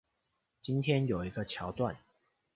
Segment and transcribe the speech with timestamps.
[0.63, 1.95] 今天有一個橋段